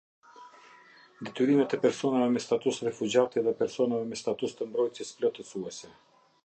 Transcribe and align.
Detyrimet 1.27 1.75
e 1.77 1.79
personave 1.83 2.31
me 2.31 2.43
status 2.47 2.81
refugjati 2.89 3.43
dhe 3.49 3.55
personave 3.61 4.09
me 4.13 4.21
status 4.25 4.59
të 4.61 4.69
mbrojtjes 4.71 5.17
plotësuese. 5.21 5.95